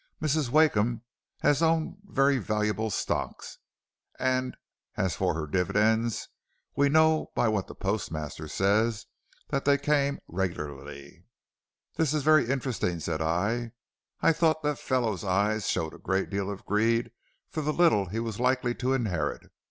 Mrs. 0.19 0.49
Wakeham 0.49 1.03
has 1.41 1.61
owned 1.61 1.97
very 2.05 2.39
valuable 2.39 2.89
stocks, 2.89 3.59
and 4.17 4.57
as 4.97 5.15
for 5.15 5.35
her 5.35 5.45
dividends, 5.45 6.27
we 6.75 6.89
know 6.89 7.29
by 7.35 7.47
what 7.47 7.67
the 7.67 7.75
postmaster 7.75 8.47
says 8.47 9.05
that 9.49 9.63
they 9.63 9.77
came 9.77 10.17
regularly.' 10.27 11.25
"'This 11.97 12.15
is 12.15 12.23
very 12.23 12.49
interesting,' 12.49 12.99
said 12.99 13.21
I. 13.21 13.73
'I 14.21 14.33
thought 14.33 14.63
that 14.63 14.79
fellow's 14.79 15.23
eyes 15.23 15.69
showed 15.69 15.93
a 15.93 15.99
great 15.99 16.31
deal 16.31 16.49
of 16.49 16.65
greed 16.65 17.11
for 17.51 17.61
the 17.61 17.71
little 17.71 18.07
he 18.07 18.19
was 18.19 18.39
likely 18.39 18.73
to 18.73 18.93
inherit. 18.95 19.51